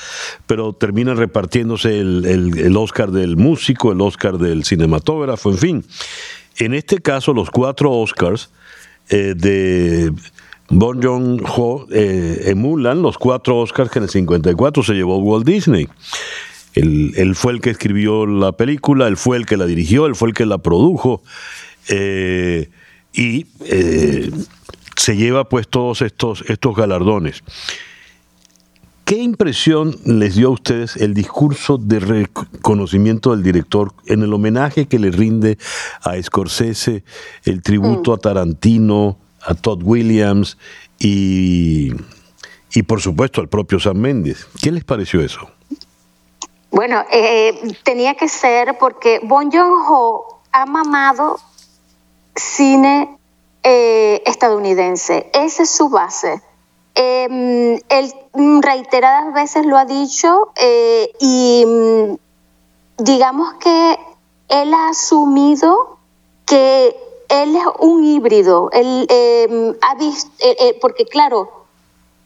pero 0.47 0.73
terminan 0.73 1.17
repartiéndose 1.17 1.99
el, 1.99 2.55
el 2.57 2.77
Oscar 2.77 3.11
del 3.11 3.37
músico, 3.37 3.93
el 3.93 4.01
Oscar 4.01 4.39
del 4.39 4.65
cinematógrafo, 4.65 5.51
en 5.51 5.59
fin. 5.59 5.85
En 6.59 6.75
este 6.75 7.01
caso, 7.01 7.33
los 7.33 7.51
cuatro 7.51 7.93
Oscars 7.93 8.51
eh, 9.09 9.35
de 9.37 10.13
Bon 10.69 11.03
Joon-ho 11.03 11.87
eh, 11.91 12.45
emulan 12.47 13.03
los 13.03 13.19
cuatro 13.19 13.59
Oscars 13.59 13.91
que 13.91 13.99
en 13.99 14.05
el 14.05 14.11
54 14.11 14.83
se 14.83 14.95
llevó 14.95 15.19
Walt 15.19 15.47
Disney. 15.47 15.89
Él, 16.75 17.35
fue 17.35 17.53
el 17.53 17.61
que 17.61 17.71
escribió 17.71 18.25
la 18.27 18.53
película, 18.53 19.07
él 19.07 19.19
fue 19.19 19.37
el 19.37 19.45
que 19.45 19.59
la 19.59 19.67
dirigió, 19.67 20.07
él 20.07 20.15
fue 20.15 20.29
el 20.29 20.35
que 20.35 20.47
la 20.47 20.59
produjo. 20.59 21.23
Eh, 21.89 22.71
y 23.13 23.47
se 24.97 25.17
lleva 25.17 25.49
pues 25.49 25.69
todos 25.69 26.01
estos, 26.01 26.45
estos 26.49 26.75
galardones. 26.75 27.43
¿Qué 29.13 29.19
impresión 29.19 29.95
les 30.07 30.37
dio 30.37 30.49
a 30.49 30.53
ustedes 30.53 30.97
el 30.97 31.13
discurso 31.13 31.77
de 31.77 32.01
reconocimiento 32.01 33.33
del 33.33 33.43
director 33.43 33.93
en 34.07 34.23
el 34.23 34.33
homenaje 34.33 34.89
que 34.89 34.99
le 34.99 35.11
rinde 35.11 35.59
a 36.03 36.15
Scorsese, 36.23 37.05
el 37.45 37.63
tributo 37.63 38.13
mm. 38.13 38.15
a 38.15 38.17
Tarantino, 38.17 39.19
a 39.43 39.53
Todd 39.53 39.83
Williams 39.83 40.57
y, 40.99 41.93
y 42.73 42.83
por 42.85 43.03
supuesto 43.03 43.43
al 43.43 43.51
propio 43.51 43.79
Sam 43.79 43.99
Méndez? 43.99 44.47
¿Qué 44.63 44.73
les 44.73 44.83
pareció 44.83 45.21
eso? 45.21 45.47
Bueno, 46.71 47.05
eh, 47.13 47.77
tenía 47.83 48.15
que 48.15 48.29
ser 48.29 48.79
porque 48.81 49.21
Bon 49.25 49.53
Joon-ho 49.53 50.41
ha 50.53 50.65
mamado 50.65 51.39
cine 52.35 53.19
eh, 53.63 54.23
estadounidense. 54.25 55.31
Esa 55.35 55.65
es 55.65 55.71
su 55.71 55.91
base. 55.91 56.41
Eh, 56.95 57.81
él 57.89 58.15
reiteradas 58.61 59.33
veces 59.33 59.65
lo 59.67 59.79
ha 59.79 59.85
dicho 59.85 60.53
eh, 60.57 61.11
y 61.21 61.65
mm, 61.67 62.17
digamos 62.99 63.55
que 63.55 63.99
él 64.49 64.75
ha 64.75 64.89
asumido 64.89 65.99
que 66.47 66.97
él 67.29 67.57
es 67.57 67.65
un 67.79 68.05
híbrido. 68.05 68.71
Él 68.73 69.07
em, 69.09 69.75
ha 69.81 69.95
visto, 69.95 70.31
eh, 70.41 70.57
eh, 70.59 70.79
porque 70.81 71.07
claro, 71.07 71.51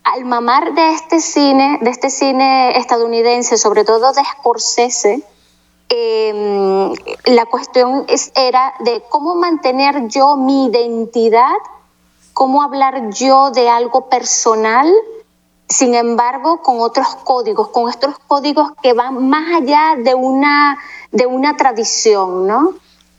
al 0.02 0.25
mamar 0.25 0.75
de 0.75 0.92
este 0.92 1.20
cine, 1.20 1.78
de 1.80 1.90
este 1.90 2.11
cine 2.11 2.76
estadounidense, 2.76 3.56
sobre 3.56 3.85
todo 3.85 4.12
de 4.12 4.23
Scorsese, 4.25 5.23
em, 5.88 6.92
la 7.26 7.46
cuestión 7.46 8.04
es, 8.08 8.32
era 8.35 8.75
de 8.80 9.02
cómo 9.08 9.37
mantener 9.37 10.08
yo 10.08 10.37
mi 10.37 10.66
identidad 10.66 11.56
cómo 12.37 12.61
hablar 12.61 13.09
yo 13.14 13.50
de 13.50 13.71
algo 13.71 14.11
personal, 14.11 14.93
sin 15.71 15.95
embargo, 15.95 16.61
con 16.61 16.81
otros 16.81 17.16
códigos, 17.25 17.69
con 17.69 17.88
estos 17.88 18.19
códigos 18.26 18.73
que 18.83 18.93
van 18.93 19.31
más 19.31 19.55
allá 19.55 19.95
de 19.97 20.14
una, 20.14 20.78
de 21.12 21.25
una 21.25 21.57
tradición, 21.57 22.47
¿no? 22.47 22.75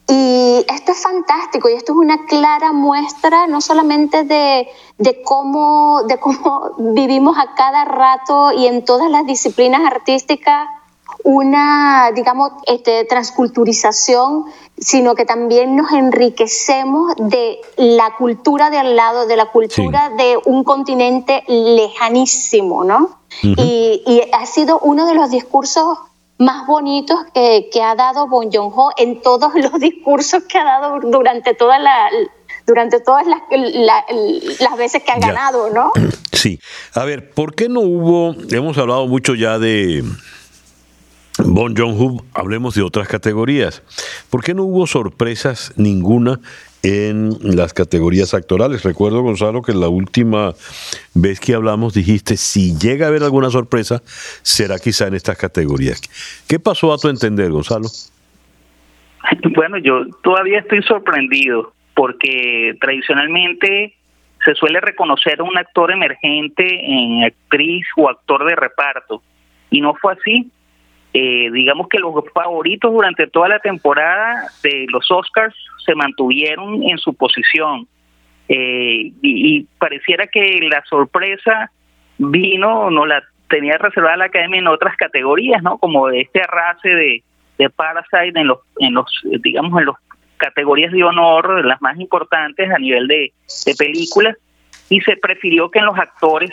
Y 0.07 0.63
esto 0.69 0.91
es 0.91 1.01
fantástico 1.01 1.67
y 1.67 1.73
esto 1.73 1.93
es 1.93 1.97
una 1.97 2.27
clara 2.27 2.71
muestra 2.73 3.47
no 3.47 3.59
solamente 3.59 4.21
de, 4.23 4.67
de, 4.99 5.23
cómo, 5.23 6.03
de 6.03 6.19
cómo 6.19 6.75
vivimos 6.77 7.39
a 7.39 7.55
cada 7.55 7.85
rato 7.85 8.51
y 8.51 8.67
en 8.67 8.85
todas 8.85 9.09
las 9.09 9.25
disciplinas 9.25 9.81
artísticas 9.83 10.69
una, 11.23 12.11
digamos, 12.13 12.51
este, 12.65 13.05
transculturización, 13.05 14.45
sino 14.77 15.15
que 15.15 15.25
también 15.25 15.75
nos 15.75 15.91
enriquecemos 15.91 17.15
de 17.17 17.59
la 17.77 18.15
cultura 18.17 18.69
de 18.69 18.77
al 18.77 18.95
lado, 18.95 19.27
de 19.27 19.35
la 19.35 19.47
cultura 19.47 20.11
de 20.17 20.37
un 20.45 20.63
continente 20.63 21.43
lejanísimo, 21.47 22.83
¿no? 22.83 23.17
y, 23.41 24.21
ha 24.33 24.45
sido 24.45 24.79
uno 24.79 25.05
de 25.05 25.15
los 25.15 25.29
discursos 25.31 25.97
más 26.37 26.67
bonitos 26.67 27.17
que, 27.33 27.81
ha 27.81 27.95
dado 27.95 28.27
Bon 28.27 28.51
Joon-ho 28.51 28.91
en 28.97 29.21
todos 29.21 29.53
los 29.55 29.73
discursos 29.79 30.43
que 30.43 30.57
ha 30.57 30.63
dado 30.63 30.99
durante 31.01 31.53
toda 31.53 31.79
la 31.79 32.09
durante 32.65 32.99
todas 32.99 33.25
las, 33.25 33.39
las 34.59 34.77
veces 34.77 35.01
que 35.01 35.11
ha 35.11 35.19
ganado, 35.19 35.69
¿no? 35.69 35.93
Sí. 36.33 36.59
A 36.93 37.05
ver, 37.05 37.31
¿por 37.31 37.55
qué 37.55 37.69
no 37.69 37.79
hubo, 37.79 38.35
hemos 38.51 38.77
hablado 38.77 39.07
mucho 39.07 39.35
ya 39.35 39.57
de 39.57 40.03
Bon 41.45 41.75
Jong-ho, 41.75 42.23
hablemos 42.33 42.73
de 42.73 42.81
otras 42.81 43.07
categorías. 43.07 43.83
¿Por 44.31 44.43
qué 44.43 44.55
no 44.55 44.63
hubo 44.63 44.87
sorpresas 44.87 45.71
ninguna 45.77 46.39
en 46.81 47.29
las 47.41 47.73
categorías 47.73 48.33
actorales? 48.33 48.83
Recuerdo, 48.83 49.21
Gonzalo, 49.21 49.61
que 49.61 49.73
la 49.73 49.87
última 49.87 50.53
vez 51.13 51.39
que 51.39 51.53
hablamos 51.53 51.93
dijiste, 51.93 52.37
si 52.37 52.75
llega 52.77 53.05
a 53.05 53.09
haber 53.09 53.23
alguna 53.23 53.51
sorpresa, 53.51 54.01
será 54.41 54.79
quizá 54.79 55.07
en 55.07 55.13
estas 55.13 55.37
categorías. 55.37 56.01
¿Qué 56.47 56.59
pasó 56.59 56.91
a 56.91 56.97
tu 56.97 57.07
entender, 57.07 57.51
Gonzalo? 57.51 57.87
Bueno, 59.55 59.77
yo 59.77 60.05
todavía 60.23 60.59
estoy 60.59 60.81
sorprendido 60.83 61.73
porque 61.93 62.75
tradicionalmente 62.81 63.95
se 64.43 64.55
suele 64.55 64.79
reconocer 64.81 65.39
a 65.39 65.43
un 65.43 65.57
actor 65.57 65.91
emergente 65.91 66.63
en 66.63 67.23
actriz 67.23 67.85
o 67.95 68.09
actor 68.09 68.47
de 68.47 68.55
reparto 68.55 69.21
y 69.69 69.81
no 69.81 69.93
fue 69.95 70.13
así. 70.13 70.49
Eh, 71.13 71.49
digamos 71.51 71.87
que 71.87 71.99
los 71.99 72.13
favoritos 72.33 72.91
durante 72.91 73.27
toda 73.27 73.47
la 73.49 73.59
temporada 73.59 74.47
de 74.61 74.85
los 74.89 75.09
Oscars 75.09 75.55
se 75.85 75.95
mantuvieron 75.95 76.83
en 76.83 76.97
su 76.97 77.13
posición 77.13 77.87
eh, 78.49 79.11
y, 79.21 79.63
pareciera 79.79 80.27
que 80.27 80.59
la 80.69 80.83
sorpresa 80.85 81.71
vino, 82.17 82.89
no 82.91 83.05
la 83.05 83.23
tenía 83.49 83.77
reservada 83.77 84.17
la 84.17 84.25
academia 84.25 84.59
en 84.59 84.67
otras 84.67 84.95
categorías, 84.95 85.61
¿no? 85.63 85.77
Como 85.77 86.09
este 86.09 86.41
arrase 86.41 86.89
de, 86.89 87.23
de 87.57 87.69
Parasite 87.69 88.39
en 88.39 88.47
los, 88.47 88.59
en 88.79 88.93
los, 88.93 89.05
digamos, 89.41 89.79
en 89.79 89.85
los 89.85 89.95
categorías 90.37 90.91
de 90.91 91.03
honor, 91.03 91.65
las 91.65 91.81
más 91.81 91.99
importantes 91.99 92.69
a 92.71 92.77
nivel 92.77 93.07
de, 93.07 93.33
de 93.65 93.75
películas, 93.75 94.37
y 94.89 95.01
se 95.01 95.17
prefirió 95.17 95.69
que 95.69 95.79
en 95.79 95.85
los 95.85 95.97
actores 95.97 96.51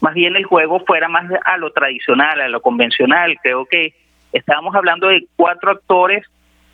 más 0.00 0.14
bien 0.14 0.36
el 0.36 0.44
juego 0.44 0.80
fuera 0.80 1.08
más 1.08 1.30
a 1.44 1.56
lo 1.56 1.72
tradicional, 1.72 2.40
a 2.40 2.48
lo 2.48 2.60
convencional. 2.60 3.36
Creo 3.42 3.66
que 3.66 3.94
estábamos 4.32 4.74
hablando 4.74 5.08
de 5.08 5.26
cuatro 5.36 5.72
actores 5.72 6.24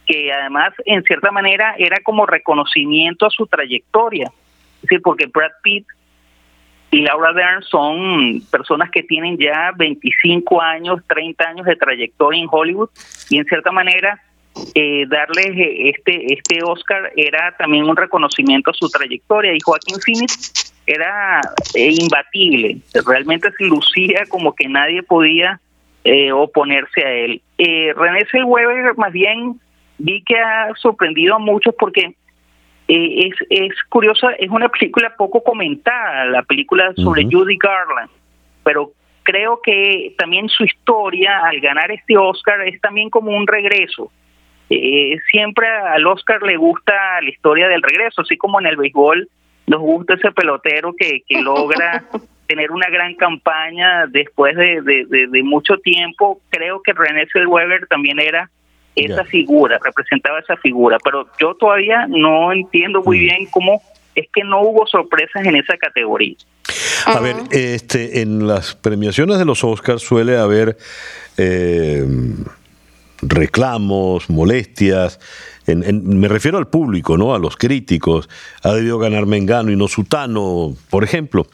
que 0.06 0.32
además 0.32 0.74
en 0.84 1.02
cierta 1.04 1.30
manera 1.30 1.74
era 1.78 1.98
como 2.02 2.26
reconocimiento 2.26 3.26
a 3.26 3.30
su 3.30 3.46
trayectoria. 3.46 4.30
Es 4.76 4.82
decir, 4.82 5.00
porque 5.02 5.26
Brad 5.26 5.52
Pitt 5.62 5.86
y 6.90 7.00
Laura 7.00 7.32
Dern 7.32 7.62
son 7.62 8.42
personas 8.50 8.90
que 8.90 9.02
tienen 9.02 9.38
ya 9.38 9.72
25 9.76 10.60
años, 10.60 11.00
30 11.08 11.44
años 11.44 11.66
de 11.66 11.76
trayectoria 11.76 12.42
en 12.42 12.48
Hollywood 12.50 12.90
y 13.30 13.38
en 13.38 13.44
cierta 13.46 13.72
manera 13.72 14.22
eh, 14.74 15.04
darles 15.08 15.46
eh, 15.56 15.90
este 15.90 16.32
este 16.32 16.62
Oscar 16.62 17.10
era 17.16 17.56
también 17.56 17.84
un 17.84 17.96
reconocimiento 17.96 18.70
a 18.70 18.74
su 18.74 18.88
trayectoria 18.88 19.52
y 19.52 19.58
Joaquín 19.60 19.96
Phoenix 20.00 20.73
era 20.86 21.40
eh, 21.74 21.90
imbatible, 21.98 22.78
realmente 23.06 23.50
se 23.52 23.64
lucía 23.64 24.24
como 24.28 24.54
que 24.54 24.68
nadie 24.68 25.02
podía 25.02 25.60
eh, 26.04 26.32
oponerse 26.32 27.04
a 27.04 27.10
él. 27.10 27.42
Eh, 27.58 27.92
René 27.96 28.26
Zellweger 28.30 28.96
más 28.96 29.12
bien 29.12 29.60
vi 29.98 30.22
que 30.22 30.36
ha 30.36 30.74
sorprendido 30.76 31.36
a 31.36 31.38
muchos 31.38 31.74
porque 31.78 32.14
es, 32.86 33.34
es 33.48 33.72
curioso, 33.88 34.28
es 34.38 34.50
una 34.50 34.68
película 34.68 35.14
poco 35.16 35.42
comentada, 35.42 36.26
la 36.26 36.42
película 36.42 36.92
sobre 36.96 37.24
Judy 37.24 37.56
Garland, 37.56 38.10
pero 38.62 38.92
creo 39.22 39.60
que 39.62 40.14
también 40.18 40.50
su 40.50 40.64
historia 40.64 41.40
al 41.46 41.60
ganar 41.60 41.90
este 41.92 42.18
Oscar 42.18 42.60
es 42.68 42.78
también 42.82 43.08
como 43.08 43.30
un 43.30 43.46
regreso. 43.46 44.12
siempre 45.30 45.66
al 45.66 46.06
Oscar 46.06 46.42
le 46.42 46.58
gusta 46.58 47.22
la 47.22 47.30
historia 47.30 47.68
del 47.68 47.80
regreso, 47.80 48.20
así 48.20 48.36
como 48.36 48.60
en 48.60 48.66
el 48.66 48.76
béisbol 48.76 49.26
nos 49.66 49.80
gusta 49.80 50.14
ese 50.14 50.30
pelotero 50.32 50.94
que, 50.94 51.22
que 51.26 51.40
logra 51.40 52.04
tener 52.46 52.70
una 52.70 52.88
gran 52.88 53.14
campaña 53.14 54.06
después 54.06 54.56
de, 54.56 54.82
de, 54.82 55.42
mucho 55.42 55.78
tiempo. 55.78 56.40
Creo 56.50 56.82
que 56.82 56.92
René 56.92 57.26
Zellweger 57.32 57.86
también 57.86 58.20
era 58.20 58.50
esa 58.94 59.24
figura, 59.24 59.78
representaba 59.82 60.38
esa 60.38 60.56
figura, 60.56 60.98
pero 61.02 61.26
yo 61.40 61.54
todavía 61.54 62.06
no 62.08 62.52
entiendo 62.52 63.02
muy 63.02 63.18
mm. 63.18 63.20
bien 63.20 63.46
cómo 63.50 63.82
es 64.14 64.28
que 64.32 64.44
no 64.44 64.62
hubo 64.62 64.86
sorpresas 64.86 65.44
en 65.44 65.56
esa 65.56 65.76
categoría. 65.76 66.36
A 67.06 67.20
ver, 67.20 67.36
este, 67.50 68.22
en 68.22 68.46
las 68.46 68.74
premiaciones 68.74 69.38
de 69.38 69.44
los 69.44 69.64
Oscars 69.64 70.02
suele 70.02 70.36
haber 70.36 70.76
eh, 71.36 72.04
reclamos, 73.26 74.28
molestias, 74.30 75.18
me 75.66 76.28
refiero 76.28 76.58
al 76.58 76.68
público, 76.68 77.16
¿no? 77.16 77.34
A 77.34 77.38
los 77.38 77.56
críticos. 77.56 78.28
Ha 78.62 78.72
debido 78.72 78.98
ganar 78.98 79.26
Mengano 79.26 79.70
y 79.70 79.76
no 79.76 79.88
Sutano, 79.88 80.76
por 80.90 81.04
ejemplo. 81.04 81.46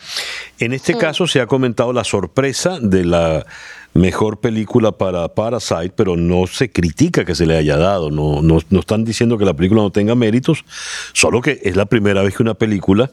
En 0.58 0.72
este 0.72 0.96
caso 0.96 1.26
se 1.26 1.40
ha 1.40 1.46
comentado 1.46 1.92
la 1.92 2.04
sorpresa 2.04 2.78
de 2.80 3.04
la 3.04 3.46
mejor 3.94 4.40
película 4.40 4.92
para 4.92 5.28
Parasite, 5.28 5.92
pero 5.96 6.16
no 6.16 6.46
se 6.46 6.70
critica 6.70 7.24
que 7.24 7.34
se 7.34 7.46
le 7.46 7.56
haya 7.56 7.76
dado, 7.76 8.10
no, 8.10 8.40
no, 8.40 8.58
no, 8.70 8.80
están 8.80 9.04
diciendo 9.04 9.36
que 9.36 9.44
la 9.44 9.54
película 9.54 9.82
no 9.82 9.90
tenga 9.90 10.14
méritos, 10.14 10.64
solo 11.12 11.40
que 11.40 11.60
es 11.64 11.74
la 11.74 11.86
primera 11.86 12.22
vez 12.22 12.36
que 12.36 12.42
una 12.42 12.54
película 12.54 13.10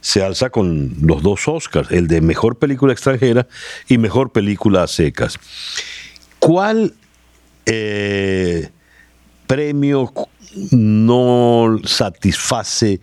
se 0.00 0.22
alza 0.22 0.50
con 0.50 0.94
los 1.00 1.22
dos 1.22 1.48
Oscars, 1.48 1.90
el 1.90 2.08
de 2.08 2.20
mejor 2.20 2.58
película 2.58 2.92
extranjera 2.92 3.46
y 3.88 3.96
mejor 3.96 4.30
película 4.30 4.82
a 4.82 4.86
secas. 4.86 5.38
¿Cuál 6.38 6.92
eh, 7.68 8.70
premio 9.46 10.12
no 10.72 11.78
satisface 11.84 13.00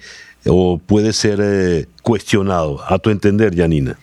o 0.48 0.78
puede 0.78 1.14
ser 1.14 1.40
eh, 1.42 1.88
cuestionado, 2.02 2.82
a 2.88 2.98
tu 3.00 3.10
entender, 3.10 3.56
Janina? 3.56 3.98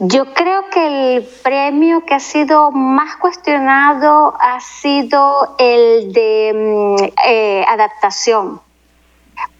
Yo 0.00 0.32
creo 0.32 0.62
que 0.70 1.16
el 1.16 1.22
premio 1.42 2.04
que 2.04 2.14
ha 2.14 2.20
sido 2.20 2.70
más 2.70 3.16
cuestionado 3.16 4.32
ha 4.38 4.60
sido 4.60 5.56
el 5.58 6.12
de 6.12 6.52
mm, 6.54 7.04
eh, 7.26 7.64
adaptación, 7.66 8.60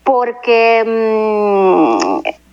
porque 0.05 0.85
mm, 0.87 2.48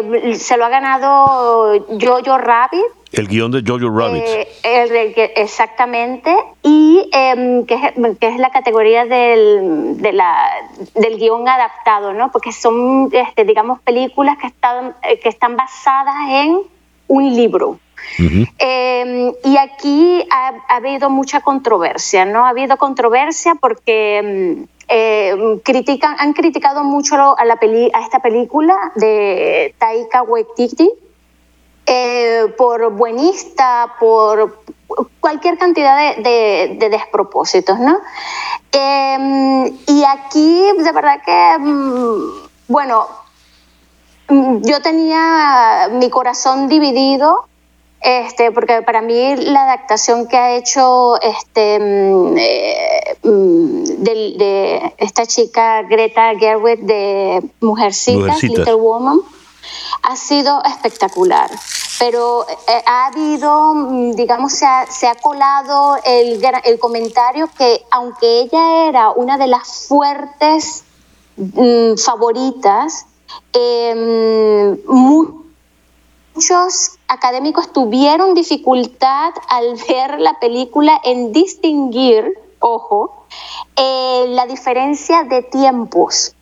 eh, 0.00 0.34
se 0.36 0.56
lo 0.56 0.64
ha 0.64 0.68
ganado 0.68 1.72
Jojo 2.00 2.38
Rabbit 2.38 3.00
el 3.12 3.26
guion 3.26 3.50
de 3.50 3.62
Jojo 3.66 3.90
Rabbit. 3.90 4.22
Eh, 4.22 5.32
exactamente, 5.34 6.34
y 6.62 7.08
em, 7.12 7.66
que, 7.66 7.74
es, 8.20 8.36
la 8.38 8.50
categoría 8.50 9.04
del, 9.04 10.00
de 10.00 10.12
la, 10.12 10.48
del 10.94 11.18
guion 11.18 11.48
adaptado, 11.48 12.12
¿no? 12.12 12.30
Porque 12.30 12.52
son, 12.52 13.08
este, 13.12 13.44
digamos, 13.44 13.80
películas 13.80 14.38
que 14.38 14.46
están, 14.46 14.94
eh, 15.02 15.18
que 15.18 15.28
están 15.28 15.56
basadas 15.56 16.14
en 16.30 16.60
un 17.08 17.34
libro. 17.34 17.78
Em, 18.18 19.32
y 19.44 19.56
aquí 19.56 20.24
ha, 20.30 20.76
habido 20.76 21.10
mucha 21.10 21.40
controversia, 21.40 22.24
¿no? 22.24 22.44
Ha 22.44 22.50
habido 22.50 22.76
controversia 22.76 23.54
porque 23.54 24.18
em, 24.18 24.66
eh, 24.88 25.60
critican, 25.62 26.16
han 26.18 26.32
criticado 26.32 26.84
mucho 26.84 27.38
a, 27.38 27.44
la 27.44 27.56
peli, 27.56 27.90
a 27.94 28.00
esta 28.00 28.18
película 28.18 28.92
de 28.96 29.74
Taika 29.78 30.22
Waititi, 30.22 30.90
eh, 31.86 32.52
por 32.58 32.90
buenista, 32.92 33.94
por 33.98 34.58
cualquier 35.20 35.58
cantidad 35.58 36.16
de, 36.16 36.76
despropósitos, 36.90 37.78
¿no? 37.78 38.00
Em, 38.72 39.66
y 39.86 40.04
aquí, 40.04 40.72
de 40.78 40.92
verdad 40.92 41.20
que, 41.24 41.58
mm, 41.58 42.48
bueno, 42.68 43.06
mm, 44.28 44.58
yo 44.62 44.80
tenía 44.82 45.88
mi 45.92 46.10
corazón 46.10 46.68
dividido 46.68 47.46
este, 48.00 48.50
porque 48.50 48.80
para 48.82 49.02
mí 49.02 49.36
la 49.36 49.64
adaptación 49.64 50.26
que 50.26 50.36
ha 50.36 50.56
hecho 50.56 51.20
este, 51.20 51.78
mm, 51.78 52.36
eh, 52.38 53.16
de, 53.22 54.94
esta 54.96 55.26
chica 55.26 55.82
Greta 55.82 56.32
Gerwig 56.38 56.80
de 56.80 57.42
Mujercitas, 57.60 58.42
Little 58.42 58.74
Woman, 58.74 59.20
ha 60.02 60.16
sido 60.16 60.62
espectacular. 60.64 61.50
Pero 61.98 62.46
eh, 62.48 62.82
ha 62.86 63.08
habido, 63.08 63.74
mm, 63.74 64.12
digamos, 64.12 64.54
se 64.54 64.64
ha, 64.64 64.86
se 64.86 65.06
ha 65.06 65.14
colado 65.16 65.98
el, 66.04 66.42
el, 66.64 66.78
comentario 66.78 67.50
que 67.58 67.82
aunque 67.90 68.40
ella 68.40 68.86
era 68.86 69.10
una 69.10 69.36
de 69.36 69.46
las 69.46 69.86
fuertes 69.86 70.84
mm, 71.36 71.96
favoritas, 71.96 73.04
em, 73.52 74.78
muchos 76.34 76.98
académicos 77.08 77.72
tuvieron 77.72 78.34
dificultad 78.34 79.32
al 79.48 79.76
ver 79.88 80.20
la 80.20 80.38
película 80.40 81.00
en 81.04 81.32
distinguir, 81.32 82.38
ojo, 82.58 83.26
eh, 83.76 84.26
la 84.28 84.46
diferencia 84.46 85.24
de 85.24 85.42
tiempos 85.42 86.34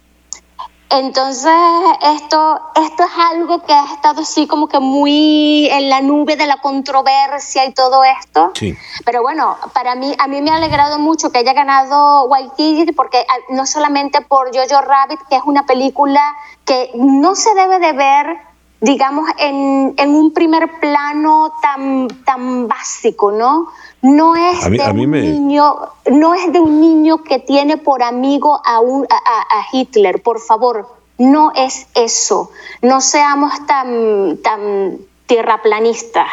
entonces, 0.90 1.53
esto, 2.01 2.61
esto 2.74 3.05
es 3.05 3.11
algo 3.31 3.62
que 3.62 3.74
ha 3.74 3.92
estado 3.92 4.22
así 4.22 4.46
como 4.46 4.68
que 4.68 4.81
muy 4.81 5.68
en 5.70 5.90
la 5.90 6.01
nube 6.01 6.37
de 6.37 6.46
la 6.46 6.59
controversia 6.62 7.66
y 7.66 7.74
todo 7.74 8.03
esto. 8.05 8.53
Sí. 8.55 8.74
Pero 9.05 9.20
bueno, 9.20 9.59
para 9.74 9.94
mí, 9.94 10.14
a 10.18 10.27
mí 10.27 10.40
me 10.40 10.51
ha 10.51 10.57
alegrado 10.57 10.98
mucho 10.98 11.31
que 11.31 11.38
haya 11.38 11.53
ganado 11.53 12.24
White 12.24 12.94
porque 12.96 13.18
ah, 13.29 13.37
no 13.51 13.66
solamente 13.66 14.22
por 14.22 14.48
Jojo 14.55 14.81
Rabbit, 14.81 15.20
que 15.29 15.37
es 15.37 15.42
una 15.44 15.66
película 15.66 16.22
que 16.64 16.90
no 16.94 17.35
se 17.35 17.55
debe 17.55 17.79
de 17.81 17.92
ver, 17.92 18.38
digamos, 18.81 19.29
en, 19.38 19.95
en 19.97 20.11
un 20.11 20.33
primer 20.33 20.79
plano 20.81 21.53
tan, 21.61 22.09
tan 22.25 22.69
básico, 22.69 23.33
¿no? 23.33 23.69
no 24.03 24.37
es 24.37 24.71
de 24.71 24.91
un 24.91 25.11
niño, 25.11 25.77
no 26.11 26.35
es 26.35 26.53
de 26.53 26.61
un 26.61 26.81
niño 26.81 27.23
que 27.23 27.38
tiene 27.38 27.77
por 27.77 28.03
amigo 28.03 28.61
a, 28.64 28.81
un, 28.81 29.07
a, 29.11 29.67
Hitler, 29.73 30.23
por 30.23 30.41
favor, 30.41 30.88
no 31.19 31.53
es 31.55 31.88
eso. 31.95 32.51
No 32.83 33.01
seamos 33.01 33.67
tan, 33.67 34.38
tan 34.38 34.99
tierraplanistas. 35.27 36.27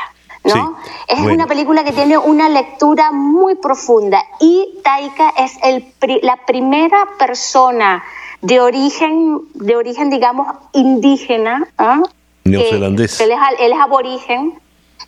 ¿no? 0.44 0.78
es 1.08 1.20
una 1.22 1.48
película 1.48 1.84
que 1.84 1.92
tiene 1.92 2.20
una 2.20 2.50
lectura 2.50 3.12
muy 3.12 3.56
profunda 3.56 4.24
y 4.40 4.78
Taika 4.84 5.34
es 5.40 5.58
el, 5.64 5.92
la 6.22 6.38
primera 6.46 7.08
persona 7.18 8.04
de 8.42 8.62
origen, 8.62 9.40
de 9.56 9.76
origen 9.76 10.12
digamos, 10.12 10.56
indígena, 10.72 11.68
¿ah? 11.80 12.04
Neozelandés. 12.46 13.20
él, 13.20 13.32
es, 13.32 13.80
aborigen 13.80 14.60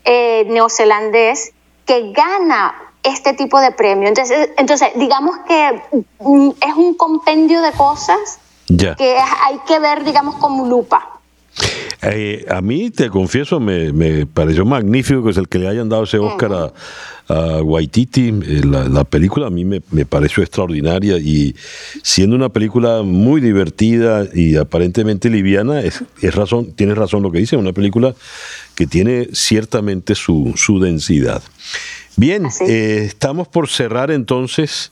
eh, 0.04 0.46
neozelandés 0.48 1.54
que 1.86 2.12
gana 2.12 2.76
este 3.04 3.34
tipo 3.34 3.60
de 3.60 3.72
premio. 3.72 4.10
Entonces, 4.10 4.50
entonces 4.58 4.90
digamos 4.96 5.38
que 5.48 5.82
mm, 6.20 6.50
es 6.62 6.74
un 6.76 6.94
compendio 6.96 7.62
de 7.62 7.72
cosas 7.72 8.40
que 8.68 9.18
hay 9.18 9.60
que 9.66 9.80
ver, 9.80 10.04
digamos, 10.04 10.36
con 10.36 10.70
lupa. 10.70 11.17
Eh, 12.04 12.46
a 12.50 12.62
mí, 12.62 12.92
te 12.92 13.10
confieso, 13.10 13.60
me, 13.60 14.26
pareció 14.26 14.66
magnífico 14.66 15.24
que 15.24 15.32
es 15.32 15.38
el 15.38 15.48
que 15.48 15.60
le 15.60 15.68
hayan 15.68 15.90
dado 15.90 16.04
ese 16.04 16.20
Oscar 16.20 16.74
a, 17.30 17.62
Waititi. 17.62 18.30
Eh, 18.30 18.62
la, 18.64 19.04
película 19.04 19.48
a 19.48 19.50
mí 19.50 19.66
me, 19.66 19.82
pareció 20.06 20.44
extraordinaria 20.44 21.18
y 21.18 21.56
siendo 22.04 22.36
una 22.36 22.50
película 22.50 23.02
muy 23.02 23.42
divertida 23.42 24.28
y 24.34 24.56
aparentemente 24.56 25.30
liviana, 25.30 25.82
es, 25.82 26.04
razón, 26.36 26.72
tienes 26.74 26.98
razón 26.98 27.24
lo 27.24 27.32
que 27.32 27.40
dice, 27.40 27.58
una 27.58 27.74
película 27.74 28.14
que 28.76 28.88
tiene 28.88 29.30
ciertamente 29.34 30.16
su, 30.16 30.80
densidad. 30.82 31.42
Bien, 32.16 32.48
eh, 32.68 33.04
estamos 33.06 33.48
por 33.48 33.68
cerrar 33.68 34.12
entonces 34.12 34.92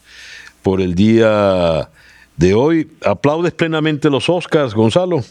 por 0.61 0.81
el 0.81 0.95
día 0.95 1.89
de 2.37 2.53
hoy. 2.53 2.89
¿Aplaudes 3.03 3.53
plenamente 3.53 4.09
los 4.09 4.29
Oscars, 4.29 4.73
Gonzalo? 4.73 5.23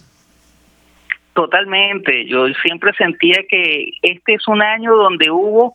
Totalmente. 1.34 2.26
Yo 2.26 2.46
siempre 2.62 2.92
sentía 2.96 3.44
que 3.48 3.92
este 4.02 4.34
es 4.34 4.46
un 4.46 4.62
año 4.62 4.94
donde 4.94 5.30
hubo, 5.30 5.74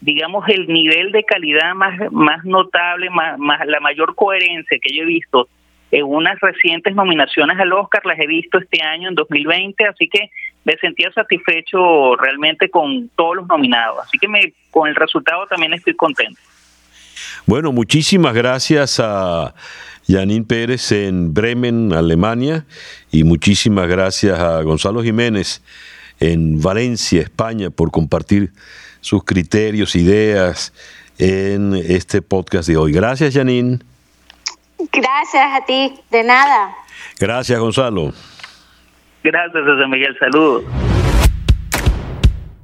digamos, 0.00 0.46
el 0.48 0.66
nivel 0.66 1.12
de 1.12 1.22
calidad 1.22 1.74
más, 1.74 2.10
más 2.10 2.44
notable, 2.44 3.08
más, 3.08 3.38
la 3.66 3.80
mayor 3.80 4.16
coherencia 4.16 4.78
que 4.82 4.94
yo 4.94 5.04
he 5.04 5.06
visto 5.06 5.48
en 5.92 6.04
unas 6.04 6.38
recientes 6.40 6.94
nominaciones 6.94 7.58
al 7.58 7.72
Oscar, 7.72 8.04
las 8.04 8.18
he 8.18 8.26
visto 8.26 8.58
este 8.58 8.82
año, 8.82 9.08
en 9.08 9.14
2020, 9.14 9.86
así 9.86 10.08
que 10.08 10.30
me 10.64 10.76
sentía 10.76 11.10
satisfecho 11.12 12.16
realmente 12.16 12.68
con 12.68 13.08
todos 13.10 13.36
los 13.36 13.46
nominados. 13.46 14.04
Así 14.04 14.18
que 14.18 14.28
me, 14.28 14.52
con 14.70 14.88
el 14.88 14.96
resultado 14.96 15.46
también 15.46 15.72
estoy 15.74 15.94
contento. 15.94 16.40
Bueno, 17.46 17.72
muchísimas 17.72 18.34
gracias 18.34 19.00
a 19.00 19.54
Janine 20.08 20.44
Pérez 20.44 20.90
en 20.92 21.34
Bremen, 21.34 21.92
Alemania, 21.92 22.64
y 23.12 23.24
muchísimas 23.24 23.88
gracias 23.88 24.38
a 24.38 24.62
Gonzalo 24.62 25.02
Jiménez 25.02 25.62
en 26.18 26.60
Valencia, 26.60 27.20
España, 27.20 27.70
por 27.70 27.90
compartir 27.90 28.50
sus 29.00 29.22
criterios, 29.24 29.94
ideas 29.94 30.72
en 31.18 31.74
este 31.74 32.22
podcast 32.22 32.68
de 32.68 32.76
hoy. 32.76 32.92
Gracias, 32.92 33.34
Janine. 33.34 33.78
Gracias 34.92 35.44
a 35.52 35.64
ti, 35.66 35.94
de 36.10 36.22
nada. 36.24 36.74
Gracias, 37.18 37.58
Gonzalo. 37.58 38.12
Gracias, 39.22 39.62
José 39.64 39.86
Miguel. 39.88 40.16
Saludos. 40.18 40.97